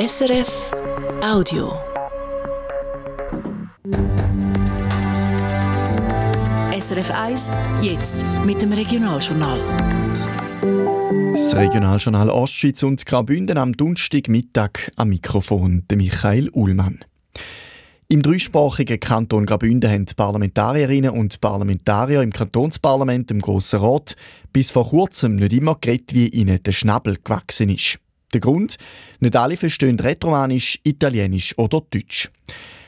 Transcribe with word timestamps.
SRF 0.00 0.70
Audio. 1.22 1.78
SRF 6.72 7.10
1, 7.10 7.50
jetzt 7.82 8.24
mit 8.46 8.62
dem 8.62 8.72
Regionaljournal. 8.72 9.60
Das 11.34 11.54
Regionaljournal 11.54 12.30
Ostschweiz 12.30 12.82
und 12.82 13.04
Graubünden 13.04 13.58
am 13.58 13.74
Donnerstagmittag 13.74 14.90
am 14.96 15.10
Mikrofon 15.10 15.84
der 15.90 15.98
Michael 15.98 16.48
Ullmann. 16.48 17.04
Im 18.08 18.22
dreisprachigen 18.22 19.00
Kanton 19.00 19.44
Graubünden 19.44 19.90
haben 19.90 20.06
die 20.06 20.14
Parlamentarierinnen 20.14 21.10
und 21.10 21.42
Parlamentarier 21.42 22.22
im 22.22 22.32
Kantonsparlament, 22.32 23.30
im 23.30 23.42
Grossen 23.42 23.80
Rat, 23.80 24.16
bis 24.50 24.70
vor 24.70 24.88
kurzem 24.88 25.36
nicht 25.36 25.52
immer 25.52 25.76
geredet, 25.78 26.14
wie 26.14 26.28
ihnen 26.28 26.62
der 26.62 26.72
Schnabel 26.72 27.18
gewachsen 27.22 27.68
ist. 27.68 27.98
Der 28.32 28.40
Grund? 28.40 28.76
Nicht 29.18 29.36
alle 29.36 29.56
verstehen 29.56 29.98
Rätoromanisch, 29.98 30.78
Italienisch 30.84 31.56
oder 31.58 31.82
Deutsch. 31.90 32.30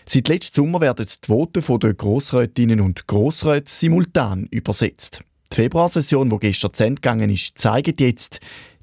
Seit 0.07 0.29
letztem 0.29 0.65
Sommer 0.65 0.81
werden 0.81 1.07
die 1.07 1.27
Voten 1.27 1.79
der 1.81 1.95
Grossrätinnen 1.95 2.81
und 2.81 3.07
Grossräte 3.07 3.71
simultan 3.71 4.47
übersetzt. 4.51 5.23
Die 5.53 5.57
Februarsession, 5.57 6.31
die 6.31 6.39
gestern 6.39 6.75
zu 6.75 6.85
Ende 6.85 7.01
gegangen 7.01 7.31
ist, 7.31 7.59
zeigt 7.59 8.01
jetzt, 8.01 8.41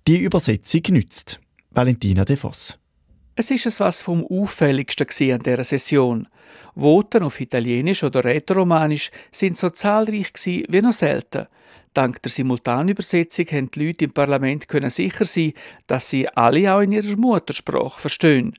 die 0.07 0.19
Übersetzung 0.19 0.81
nützt. 0.89 1.39
Valentina 1.71 2.25
De 2.25 2.35
Voss. 2.35 2.77
Es 3.35 3.52
ist 3.52 3.66
es 3.66 3.80
was 3.80 4.02
vom 4.02 4.25
auffälligsten 4.25 5.07
an 5.31 5.39
dieser 5.39 5.63
Session. 5.63 6.27
Voten 6.75 7.23
auf 7.23 7.39
Italienisch 7.39 8.03
oder 8.03 8.23
Rätoromanisch 8.23 9.11
sind 9.31 9.57
so 9.57 9.69
zahlreich 9.69 10.33
wie 10.45 10.81
noch 10.81 10.94
selten. 10.94 11.47
Dank 11.93 12.21
der 12.21 12.31
Simultanübersetzung 12.31 13.45
haben 13.48 13.71
die 13.71 13.88
Leute 13.88 14.05
im 14.05 14.11
Parlament 14.11 14.67
können 14.67 14.89
sicher 14.89 15.25
sein, 15.25 15.53
dass 15.88 16.09
sie 16.09 16.27
alle 16.30 16.73
auch 16.73 16.81
in 16.81 16.91
ihrer 16.91 17.17
Muttersprache 17.17 17.99
verstehen. 17.99 18.53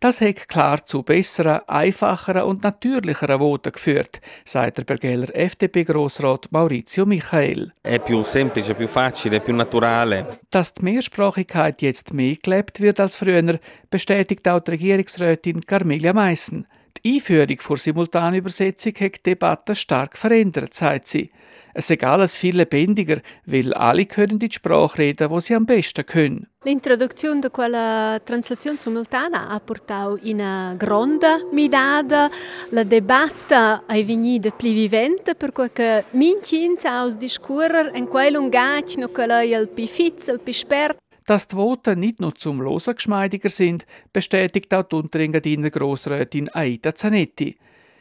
Das 0.00 0.20
hat 0.20 0.48
klar 0.48 0.84
zu 0.84 1.02
besseren, 1.02 1.60
einfacheren 1.66 2.42
und 2.42 2.62
natürlicheren 2.62 3.38
Voten 3.38 3.72
geführt, 3.72 4.20
sagt 4.44 4.76
der 4.76 4.84
Bergeller 4.84 5.34
FDP-Grossrat 5.34 6.48
Maurizio 6.50 7.06
Michael. 7.06 7.72
È 7.82 7.98
più 8.00 8.22
semplice, 8.22 8.74
più 8.74 8.86
facile, 8.86 9.40
più 9.40 9.54
naturale. 9.54 10.40
Dass 10.50 10.74
die 10.74 10.84
Mehrsprachigkeit 10.84 11.80
jetzt 11.80 12.12
mehr 12.12 12.36
gelebt 12.36 12.80
wird 12.80 13.00
als 13.00 13.16
früher, 13.16 13.58
bestätigt 13.88 14.46
auch 14.46 14.60
die 14.60 14.72
Regierungsrätin 14.72 15.64
Carmelia 15.64 16.12
Meissen. 16.12 16.66
Die 17.02 17.14
Einführung 17.14 17.58
vor 17.58 17.76
Simultanübersetzung 17.76 18.94
hat 18.94 19.16
die 19.16 19.22
Debatte 19.22 19.74
stark 19.74 20.16
verändert, 20.16 20.74
sagt 20.74 21.06
sie. 21.06 21.30
Es 21.76 21.90
ist 21.90 22.04
alles 22.04 22.36
viel 22.36 22.56
lebendiger, 22.56 23.20
weil 23.46 23.74
alle 23.74 24.06
können 24.06 24.38
die 24.38 24.48
Sprache 24.50 24.98
reden, 24.98 25.28
die 25.28 25.40
sie 25.40 25.54
am 25.56 25.66
besten 25.66 26.06
können. 26.06 26.46
L'introduzione 26.62 27.40
di 27.40 27.50
quella 27.50 28.18
translazione 28.24 28.78
simultanea 28.78 29.48
ha 29.48 29.60
portato 29.60 30.18
una 30.22 30.74
grande 30.78 31.46
midada, 31.52 32.30
la 32.70 32.84
debatta 32.84 33.82
è 33.86 34.02
venuta 34.02 34.50
più 34.50 34.72
vivente 34.72 35.34
per 35.34 35.52
cui 35.52 35.70
che 35.72 36.04
mincinza 36.12 37.00
aus 37.00 37.16
discorrer 37.16 37.90
in 37.94 38.06
quel 38.06 38.32
lungac 38.32 38.96
no 38.96 39.08
che 39.08 39.26
lei 39.26 39.50
il 39.50 39.68
più 39.68 39.86
fitz, 39.86 40.28
il 40.28 40.40
più 40.40 40.54
spert. 40.54 40.96
Dass 41.26 41.48
die 41.48 41.56
Voten 41.56 42.00
nicht 42.00 42.20
nur 42.20 42.34
zum 42.34 42.60
Losen 42.60 42.96
geschmeidiger 42.96 43.48
sind, 43.48 43.86
bestätigt 44.12 44.74
auch 44.74 44.82
die 44.82 44.96
Unterengadiner 44.96 45.70
Grossrätin 45.70 46.50
Aida 46.52 46.94
Zanetti. 46.94 47.56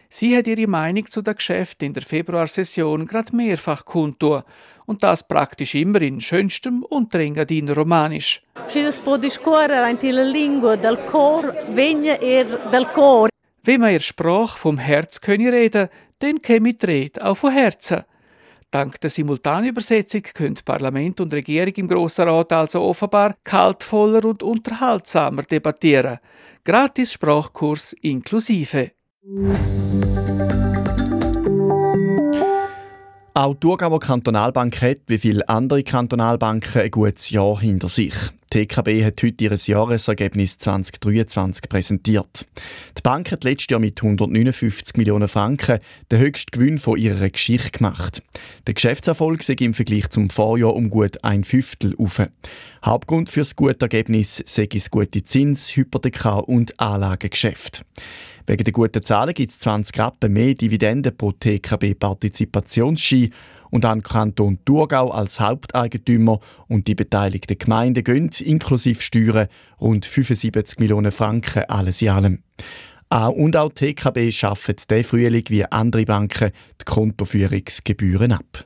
Sie 0.10 0.38
hat 0.38 0.46
ihre 0.46 0.68
Meinung 0.68 1.08
zu 1.08 1.22
den 1.22 1.34
Geschäften 1.34 1.88
in 1.88 1.94
der 1.94 2.04
Februarsession 2.04 3.08
gerade 3.08 3.36
mehrfach 3.36 3.86
kundtun 3.86 4.44
und 4.86 5.04
das 5.04 5.28
praktisch 5.28 5.74
immer 5.74 6.02
in 6.02 6.22
schönstem 6.22 6.84
und 6.84 7.16
Engadiner 7.16 7.76
Romanisch. 7.76 8.44
Si 8.68 8.84
può 9.04 9.18
discorrere 9.18 9.86
anche 9.86 10.12
la 10.12 10.24
lingua 10.24 10.76
del 10.76 10.98
cor, 11.06 11.54
vegna 11.74 12.20
er 12.20 12.86
cor. 12.94 13.30
Wenn 13.64 13.80
man 13.80 13.94
ihr 13.94 14.02
Sprache 14.02 14.60
vom 14.60 14.78
Herz 14.78 15.22
könne 15.22 15.52
reden, 15.52 15.88
dann 16.20 16.42
käme 16.42 16.74
die 16.74 16.86
Rede 16.86 17.26
auch 17.26 17.38
von 17.38 17.52
Herzen. 17.52 18.04
Dank 18.74 19.00
der 19.02 19.12
Simultanübersetzung 19.12 20.24
können 20.24 20.58
Parlament 20.66 21.22
und 21.22 21.32
Regierung 21.32 21.74
im 21.76 21.88
Grossen 21.88 22.28
Rat 22.28 22.52
also 22.54 22.82
offenbar 22.82 23.36
kaltvoller 23.44 24.26
und 24.26 24.42
unterhaltsamer 24.42 25.44
debattieren. 25.44 26.18
Gratis 26.64 27.14
Sprachkurs 27.14 27.94
inklusive. 27.94 28.92
Auch 33.36 33.56
die 33.56 33.62
Thurgauer 33.62 34.00
Kantonalbank 34.00 34.80
hat, 34.80 34.98
wie 35.08 35.18
viele 35.18 35.50
andere 35.50 35.82
Kantonalbanken, 35.82 36.84
ein 36.84 36.92
gutes 36.92 37.32
Jahr 37.32 37.60
hinter 37.60 37.90
sich. 37.90 38.14
Die 38.54 38.68
TKB 38.68 39.04
hat 39.04 39.24
heute 39.24 39.44
ihr 39.44 39.56
Jahresergebnis 39.56 40.60
2023 40.60 41.68
präsentiert. 41.68 42.46
Die 42.96 43.02
Bank 43.02 43.32
hat 43.32 43.44
letztes 43.44 43.72
Jahr 43.72 43.80
mit 43.80 44.00
159 44.04 44.98
Millionen 44.98 45.28
Franken 45.28 45.80
den 46.12 46.20
höchsten 46.20 46.52
Gewinn 46.52 46.78
von 46.78 47.00
ihrer 47.00 47.28
Geschichte 47.32 47.72
gemacht. 47.72 48.22
Der 48.68 48.76
Geschäftserfolg 48.76 49.42
sei 49.42 49.56
im 49.62 49.74
Vergleich 49.74 50.12
zum 50.12 50.30
Vorjahr 50.30 50.76
um 50.76 50.92
gut 50.92 51.24
ein 51.24 51.44
Fünftel 51.44 51.96
auf. 51.98 52.22
Hauptgrund 52.86 53.30
für 53.30 53.40
das 53.40 53.56
gute 53.56 53.82
Ergebnis 53.82 54.44
sei 54.46 54.68
das 54.68 54.92
gute 54.92 55.24
Zins-, 55.24 55.72
Hypothekar- 55.72 56.48
und 56.48 56.80
Anlagegeschäft. 56.80 57.84
Wegen 58.46 58.64
der 58.66 58.74
guten 58.74 59.02
Zahlen 59.02 59.34
gibt 59.34 59.52
es 59.52 59.60
20 59.60 59.98
Rappen 60.00 60.34
mehr 60.34 60.54
Dividenden 60.54 61.16
pro 61.16 61.32
TKB-Partizipationsschein 61.32 63.30
und 63.70 63.86
an 63.86 64.04
Kanton 64.04 64.60
Thurgau 64.66 65.12
als 65.12 65.40
Haupteigentümer 65.40 66.40
und 66.68 66.88
die 66.88 66.96
beteiligten 66.96 67.58
Gemeinden 67.58 68.04
gehen 68.04 68.30
inklusive 68.40 69.02
Steuern 69.02 69.48
rund 69.80 70.06
75 70.06 70.80
Millionen 70.80 71.14
Franken 71.14 71.64
alles 71.70 72.02
in 72.02 72.10
allem. 72.10 72.44
Auch 73.10 73.30
und 73.30 73.56
auch 73.56 73.72
TKB 73.72 74.32
schafft 74.32 74.90
diesen 74.90 75.04
Frühling 75.06 75.46
wie 75.48 75.66
andere 75.66 76.04
Banken 76.04 76.52
die 76.82 76.86
Kontoführungsgebühren 76.86 78.34
ab. 78.34 78.66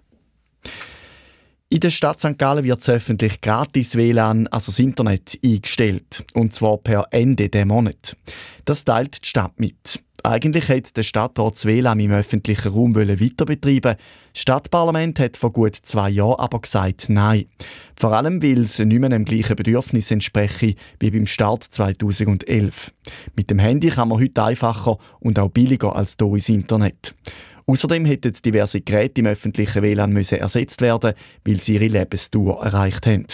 In 1.70 1.82
der 1.82 1.90
Stadt 1.90 2.22
St. 2.22 2.38
Gallen 2.38 2.64
wird 2.64 2.80
das 2.80 2.88
öffentlich 2.88 3.42
gratis 3.42 3.98
WLAN, 3.98 4.48
also 4.48 4.68
das 4.68 4.80
Internet, 4.80 5.38
eingestellt. 5.44 6.24
Und 6.34 6.54
zwar 6.54 6.78
per 6.78 7.08
Ende 7.12 7.50
des 7.50 7.66
Monats. 7.66 8.16
Das 8.64 8.86
teilt 8.86 9.22
die 9.22 9.28
Stadt 9.28 9.60
mit. 9.60 10.02
Eigentlich 10.24 10.70
hätte 10.70 10.94
der 10.94 11.04
Stadtrat 11.04 11.56
das 11.56 11.66
WLAN 11.66 12.00
im 12.00 12.12
öffentlichen 12.12 12.72
Raum 12.72 12.96
weiter 12.96 13.46
betreiben 13.46 13.98
Das 14.34 14.42
Stadtparlament 14.42 15.20
hat 15.20 15.36
vor 15.36 15.52
gut 15.52 15.76
zwei 15.76 16.10
Jahren 16.10 16.40
aber 16.40 16.62
gesagt 16.62 17.10
Nein. 17.10 17.48
Vor 17.98 18.14
allem, 18.14 18.42
weil 18.42 18.62
es 18.62 18.80
nicht 18.80 19.00
mehr 19.00 19.10
dem 19.10 19.26
gleichen 19.26 19.58
Bedürfnis 19.58 20.10
entspreche 20.10 20.76
wie 21.02 21.12
beim 21.12 21.26
Start 21.26 21.66
2011. 21.66 22.94
Mit 23.36 23.50
dem 23.50 23.60
Handy 23.60 23.90
kann 23.90 24.08
man 24.08 24.22
heute 24.22 24.42
einfacher 24.42 24.98
und 25.20 25.38
auch 25.38 25.50
billiger 25.50 25.98
als 25.98 26.16
hier 26.18 26.34
ins 26.34 26.48
Internet. 26.48 27.14
Außerdem 27.70 28.06
hätten 28.06 28.34
diverse 28.46 28.80
Geräte 28.80 29.20
im 29.20 29.28
öffentlichen 29.28 29.84
WLAN 29.84 30.14
müssen 30.14 30.38
ersetzt 30.38 30.82
werden, 30.82 31.14
weil 31.46 31.58
sie 31.58 31.76
ihre 31.76 31.88
Lebensdauer 31.88 32.64
erreicht 32.64 33.06
haben. 33.06 33.28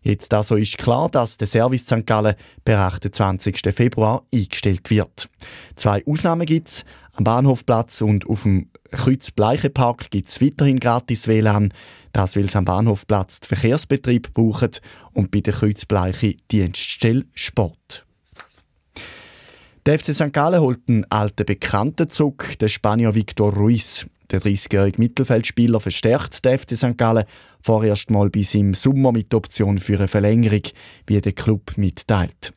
Jetzt 0.00 0.32
also 0.32 0.56
ist 0.56 0.78
klar, 0.78 1.08
dass 1.08 1.38
der 1.38 1.48
Service 1.48 1.82
St. 1.82 2.06
Gallen 2.06 2.36
per 2.64 2.78
28. 2.78 3.60
Februar 3.74 4.22
eingestellt 4.32 4.90
wird. 4.90 5.28
Zwei 5.76 6.04
Ausnahmen 6.06 6.46
gibt 6.46 6.68
es. 6.68 6.84
Am 7.14 7.24
Bahnhofplatz 7.24 8.00
und 8.00 8.28
auf 8.28 8.42
dem 8.42 8.70
Kreuz 8.92 9.30
Bleichepark 9.30 10.10
gibt 10.10 10.28
es 10.28 10.40
weiterhin 10.40 10.78
gratis 10.78 11.26
WLAN. 11.26 11.72
Das 12.12 12.36
will 12.36 12.44
es 12.44 12.54
am 12.54 12.64
Bahnhofplatz 12.66 13.40
die 13.40 13.48
Verkehrsbetrieb 13.48 14.34
brauchen 14.34 14.70
und 15.14 15.30
bei 15.30 15.40
der 15.40 15.54
Kreuzbleiche 15.54 16.36
Dienststelle 16.52 17.24
Sport. 17.34 18.03
Der 19.86 19.98
FC 19.98 20.14
St. 20.14 20.32
Gallen 20.32 20.62
holt 20.62 20.80
einen 20.88 21.04
alten 21.10 21.44
Bekannten 21.44 22.08
zurück, 22.08 22.58
den 22.58 22.70
Spanier 22.70 23.14
Victor 23.14 23.52
Ruiz. 23.52 24.06
Der 24.30 24.40
30-jährige 24.40 24.98
Mittelfeldspieler 24.98 25.78
verstärkt 25.78 26.42
den 26.42 26.56
FC 26.56 26.74
St. 26.74 26.96
Gallen 26.96 27.26
vorerst 27.60 28.10
mal 28.10 28.30
bis 28.30 28.54
im 28.54 28.72
Sommer 28.72 29.12
mit 29.12 29.34
Option 29.34 29.78
für 29.78 29.98
eine 29.98 30.08
Verlängerung, 30.08 30.62
wie 31.06 31.20
der 31.20 31.32
Club 31.32 31.76
mitteilt. 31.76 32.54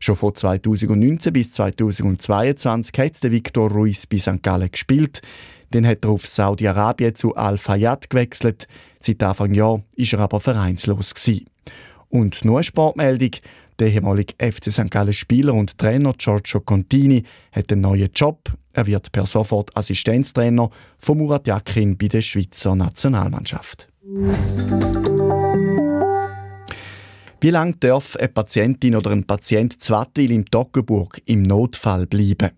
Schon 0.00 0.16
von 0.16 0.34
2019 0.34 1.32
bis 1.32 1.50
2022 1.52 2.98
hat 2.98 3.22
der 3.22 3.32
Victor 3.32 3.70
Ruiz 3.70 4.06
bei 4.06 4.18
St. 4.18 4.42
Gallen 4.42 4.70
gespielt. 4.70 5.22
Dann 5.70 5.86
hat 5.86 6.04
er 6.04 6.10
auf 6.10 6.26
Saudi-Arabien 6.26 7.14
zu 7.14 7.34
Al-Fayyad 7.34 8.10
gewechselt. 8.10 8.68
Seit 9.00 9.22
Anfang 9.22 9.54
Jahr 9.54 9.80
ist 9.94 10.12
er 10.12 10.18
aber 10.18 10.40
vereinslos 10.40 11.14
gewesen. 11.14 11.46
Und 12.10 12.44
nur 12.44 12.58
eine 12.58 12.64
Sportmeldung. 12.64 13.30
Der 13.78 13.88
ehemalige 13.88 14.34
FC 14.38 14.72
St. 14.72 14.90
Gallen 14.90 15.12
Spieler 15.12 15.52
und 15.52 15.76
Trainer 15.76 16.14
Giorgio 16.14 16.60
Contini 16.60 17.24
hat 17.52 17.70
einen 17.70 17.82
neuen 17.82 18.10
Job. 18.14 18.50
Er 18.72 18.86
wird 18.86 19.12
per 19.12 19.26
sofort 19.26 19.76
Assistenztrainer 19.76 20.70
von 20.98 21.18
Murat 21.18 21.46
Yakin 21.46 21.96
bei 21.98 22.08
der 22.08 22.22
Schweizer 22.22 22.74
Nationalmannschaft. 22.74 23.88
Wie 27.40 27.50
lange 27.50 27.74
darf 27.76 28.16
eine 28.16 28.28
Patientin 28.28 28.96
oder 28.96 29.10
ein 29.10 29.26
Patient 29.26 29.82
Zwattil 29.82 30.30
im 30.30 30.46
Toggenburg 30.46 31.20
im 31.26 31.42
Notfall 31.42 32.06
bleiben? 32.06 32.52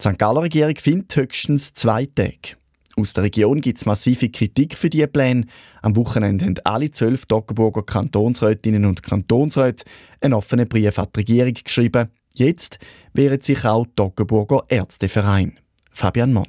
Die 0.00 0.08
St. 0.08 0.18
Galler 0.18 0.42
Regierung 0.42 0.76
findet 0.76 1.14
höchstens 1.16 1.74
zwei 1.74 2.06
Tage. 2.06 2.56
Aus 2.98 3.12
der 3.12 3.24
Region 3.24 3.60
gibt 3.60 3.76
es 3.76 3.84
massive 3.84 4.30
Kritik 4.30 4.78
für 4.78 4.88
diese 4.88 5.06
Pläne. 5.06 5.44
Am 5.82 5.94
Wochenende 5.96 6.46
haben 6.46 6.54
alle 6.64 6.90
zwölf 6.90 7.26
Toggenburger 7.26 7.82
Kantonsrätinnen 7.82 8.86
und 8.86 9.02
Kantonsräte 9.02 9.84
einen 10.22 10.32
offenen 10.32 10.66
Brief 10.66 10.98
an 10.98 11.08
die 11.14 11.20
Regierung 11.20 11.54
geschrieben. 11.62 12.08
Jetzt 12.34 12.78
wehrt 13.12 13.44
sich 13.44 13.66
auch 13.66 13.86
Toggenburger 13.96 14.64
Ärzteverein. 14.68 15.60
Fabian 15.90 16.32
Monn. 16.32 16.48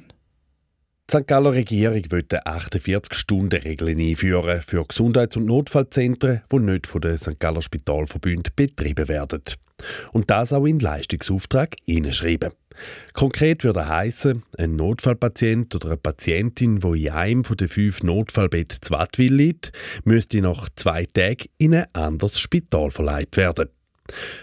Die 1.10 1.18
St. 1.18 1.26
Galler 1.26 1.52
Regierung 1.52 2.02
will 2.10 2.24
eine 2.30 2.60
48-Stunden-Regel 2.60 3.88
einführen 3.88 4.62
für 4.62 4.84
Gesundheits- 4.84 5.36
und 5.36 5.44
Notfallzentren, 5.44 6.42
die 6.50 6.58
nicht 6.60 6.86
von 6.86 7.02
den 7.02 7.18
St. 7.18 7.38
Galler 7.38 7.62
Spitalverbünden 7.62 8.52
betrieben 8.56 9.08
werden. 9.08 9.42
Und 10.12 10.30
das 10.30 10.54
auch 10.54 10.64
in 10.64 10.78
Leistungsauftrag 10.78 11.76
hineinschreiben. 11.86 12.52
Konkret 13.12 13.64
würde 13.64 13.88
heißen, 13.88 14.42
ein 14.56 14.76
Notfallpatient 14.76 15.74
oder 15.74 15.88
eine 15.88 15.96
Patientin, 15.96 16.82
wo 16.82 16.94
in 16.94 17.10
einem 17.10 17.42
den 17.42 17.68
fünf 17.68 18.02
Notfallbetten 18.02 18.82
zu 18.82 18.92
Wattwil 18.92 19.34
liegt, 19.34 19.72
müsste 20.04 20.40
nach 20.40 20.68
zwei 20.74 21.06
Tagen 21.06 21.46
in 21.58 21.74
ein 21.74 21.86
anderes 21.94 22.38
Spital 22.38 22.90
verleiht 22.90 23.36
werden. 23.36 23.68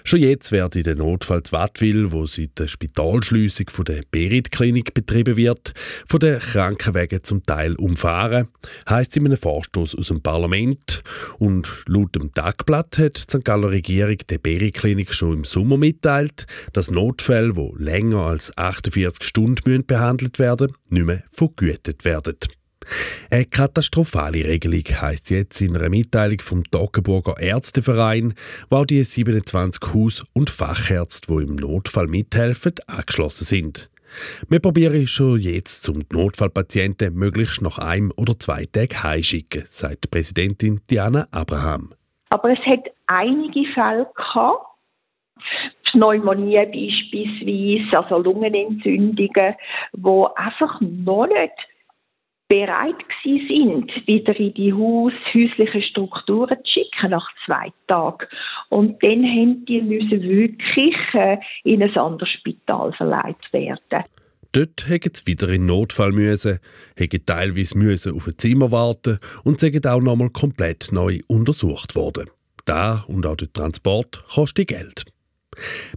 Schon 0.03 0.19
jetzt 0.19 0.51
wird 0.51 0.75
in 0.75 0.83
der 0.83 0.95
Notfall 0.95 1.41
Wattwil, 1.51 2.11
wo 2.11 2.25
seit 2.25 2.57
der 2.59 2.67
Spitalschliessung 2.67 3.69
von 3.69 3.85
der 3.85 4.03
Berit-Klinik 4.09 4.93
betrieben 4.93 5.35
wird, 5.35 5.73
von 6.07 6.19
den 6.19 6.39
Krankenwegen 6.39 7.23
zum 7.23 7.45
Teil 7.45 7.75
umfahren, 7.75 8.47
heisst 8.89 9.17
in 9.17 9.25
einem 9.25 9.37
Vorstoß 9.37 9.95
aus 9.95 10.07
dem 10.07 10.21
Parlament. 10.21 11.03
Und 11.39 11.83
laut 11.87 12.15
dem 12.15 12.33
Tagblatt 12.33 12.97
hat 12.97 13.17
die 13.17 13.21
St. 13.21 13.45
Galler 13.45 13.71
Regierung 13.71 14.17
der 14.29 14.37
Berit-Klinik 14.37 15.13
schon 15.13 15.33
im 15.33 15.43
Sommer 15.43 15.77
mitteilt, 15.77 16.45
dass 16.73 16.91
Notfälle, 16.91 17.53
die 17.53 17.83
länger 17.83 18.21
als 18.21 18.55
48 18.57 19.23
Stunden 19.23 19.85
behandelt 19.85 20.39
werden 20.39 20.73
nicht 20.89 21.05
mehr 21.05 21.23
vergütet 21.29 22.05
werden. 22.05 22.35
Eine 23.31 23.45
katastrophale 23.45 24.45
Regelung 24.45 24.83
heisst 25.01 25.29
jetzt 25.29 25.61
in 25.61 25.75
einer 25.75 25.89
Mitteilung 25.89 26.39
vom 26.41 26.63
Toggenburger 26.63 27.39
Ärzteverein, 27.39 28.33
wo 28.69 28.85
die 28.85 29.03
27 29.03 29.93
Haus- 29.93 30.23
und 30.33 30.49
Fachärzte, 30.49 31.33
die 31.33 31.43
im 31.43 31.55
Notfall 31.55 32.07
mithelfen, 32.07 32.73
angeschlossen 32.87 33.45
sind. 33.45 33.89
Wir 34.47 34.59
probieren 34.59 35.07
schon 35.07 35.39
jetzt, 35.39 35.83
zum 35.83 36.03
Notfallpatienten 36.11 37.15
möglichst 37.15 37.61
nach 37.61 37.79
einem 37.79 38.11
oder 38.15 38.39
zwei 38.39 38.65
Tagen 38.65 39.03
heimschicken, 39.03 39.65
sagt 39.67 40.09
Präsidentin 40.11 40.81
Diana 40.89 41.27
Abraham. 41.31 41.93
Aber 42.29 42.51
es 42.51 42.59
hat 42.59 42.85
einige 43.07 43.65
Fälle 43.73 44.07
gehabt, 44.15 44.65
Pneumonie 45.91 46.65
beispielsweise, 46.65 47.97
also 47.97 48.17
Lungenentzündungen, 48.17 49.55
wo 49.93 50.25
einfach 50.35 50.81
noch 50.81 51.27
nicht 51.27 51.53
bereit 52.47 52.95
sind, 53.23 53.91
wieder 54.05 54.39
in 54.39 54.53
die 54.53 54.73
Haus, 54.73 55.13
häuslichen 55.33 55.81
Strukturen 55.83 56.57
zu 56.63 56.71
schicken 56.71 57.11
nach 57.11 57.27
zwei 57.45 57.71
Tagen. 57.87 58.27
Und 58.69 59.01
dann 59.03 59.23
haben 59.23 59.65
die 59.65 59.81
müssen 59.81 60.21
wirklich 60.21 60.95
äh, 61.13 61.37
in 61.63 61.81
ein 61.81 61.97
anderes 61.97 62.29
Spital 62.31 62.93
verleiht 62.93 63.51
werden. 63.51 64.03
Dort 64.51 64.87
hätten 64.87 65.13
sie 65.13 65.27
wieder 65.27 65.49
in 65.49 65.65
Notfall 65.65 66.11
müssen, 66.11 66.59
hätten 66.95 67.25
teilweise 67.25 67.77
müssen 67.77 68.15
auf 68.15 68.27
ein 68.27 68.37
Zimmer 68.37 68.71
warten 68.71 69.19
und 69.43 69.59
sind 69.59 69.85
auch 69.85 69.99
nochmal 69.99 70.29
komplett 70.29 70.91
neu 70.91 71.19
untersucht 71.27 71.95
worden. 71.95 72.29
Da 72.63 73.03
und 73.07 73.25
auch 73.25 73.35
der 73.35 73.51
Transport 73.51 74.23
kostet 74.33 74.69
Geld. 74.69 75.05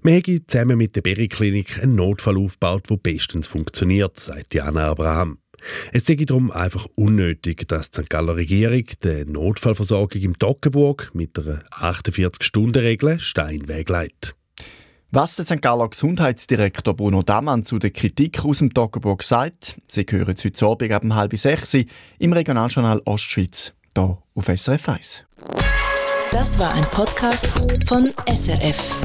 Wir 0.02 0.16
haben 0.16 0.48
zusammen 0.48 0.78
mit 0.78 0.96
der 0.96 1.02
Berry-Klinik 1.02 1.82
einen 1.82 1.94
Notfall 1.94 2.36
aufgebaut, 2.36 2.90
der 2.90 2.96
bestens 2.96 3.46
funktioniert, 3.46 4.18
sagt 4.18 4.54
Diana 4.54 4.90
Abraham. 4.90 5.38
Es 5.92 6.06
sei 6.06 6.16
darum 6.16 6.50
einfach 6.50 6.86
unnötig, 6.94 7.66
dass 7.68 7.90
die 7.90 8.02
St. 8.02 8.10
Galler 8.10 8.36
Regierung 8.36 8.84
die 9.02 9.24
Notfallversorgung 9.26 10.22
im 10.22 10.38
Toggenburg 10.38 11.10
mit 11.14 11.38
einer 11.38 11.62
48-Stunden-Regel 11.70 13.20
Steinweg 13.20 13.88
leitet. 13.88 14.34
Was 15.10 15.36
der 15.36 15.46
St. 15.46 15.62
Galler 15.62 15.88
Gesundheitsdirektor 15.88 16.94
Bruno 16.94 17.22
Damann 17.22 17.64
zu 17.64 17.78
der 17.78 17.90
Kritik 17.90 18.44
aus 18.44 18.58
dem 18.58 18.74
Toggenburg 18.74 19.22
sagt, 19.22 19.80
Sie 19.88 20.04
hören 20.08 20.34
es 20.34 20.44
heute 20.44 20.66
Abend 20.66 20.92
ab 20.92 21.02
halb 21.10 21.36
sechs 21.36 21.74
im 22.18 22.32
Regionaljournal 22.32 23.00
Ostschweiz, 23.06 23.72
hier 23.96 24.18
auf 24.34 24.46
SRF 24.46 24.88
1. 24.88 25.24
Das 26.30 26.58
war 26.58 26.74
ein 26.74 26.84
Podcast 26.90 27.48
von 27.86 28.12
SRF. 28.26 29.00